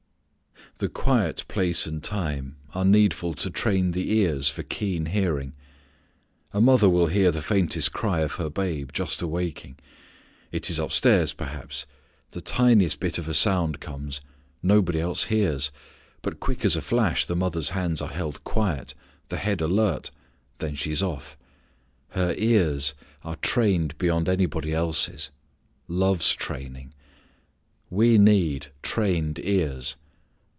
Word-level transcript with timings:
The 0.77 0.89
quiet 0.89 1.45
place 1.47 1.85
and 1.85 2.03
time 2.03 2.55
are 2.73 2.85
needful 2.85 3.35
to 3.35 3.51
train 3.51 3.91
the 3.91 4.13
ears 4.17 4.49
for 4.49 4.63
keen 4.63 5.07
hearing. 5.07 5.53
A 6.53 6.61
mother 6.61 6.89
will 6.89 7.05
hear 7.05 7.29
the 7.29 7.41
faintest 7.41 7.93
cry 7.93 8.21
of 8.21 8.33
her 8.35 8.49
babe 8.49 8.89
just 8.91 9.21
awaking. 9.21 9.77
It 10.51 10.71
is 10.71 10.79
up 10.79 10.91
stairs 10.91 11.33
perhaps; 11.33 11.85
the 12.31 12.41
tiniest 12.41 12.99
bit 12.99 13.19
of 13.19 13.29
a 13.29 13.35
sound 13.35 13.79
comes; 13.79 14.21
nobody 14.63 14.99
else 14.99 15.25
hears; 15.25 15.69
but 16.23 16.39
quick 16.39 16.65
as 16.65 16.75
a 16.75 16.81
flash 16.81 17.25
the 17.25 17.35
mother's 17.35 17.69
hands 17.71 18.01
are 18.01 18.09
held 18.09 18.43
quiet, 18.43 18.95
the 19.27 19.37
head 19.37 19.61
alert, 19.61 20.09
then 20.57 20.73
she 20.73 20.91
is 20.91 21.03
off. 21.03 21.37
Her 22.11 22.33
ears 22.39 22.95
are 23.23 23.35
trained 23.35 23.95
beyond 23.99 24.27
anybody's 24.27 24.73
else; 24.73 25.29
love's 25.87 26.33
training. 26.33 26.95
We 27.91 28.17
need 28.17 28.71
trained 28.81 29.37
ears. 29.43 29.95